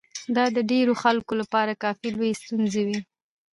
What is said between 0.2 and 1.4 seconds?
دا د ډېرو خلکو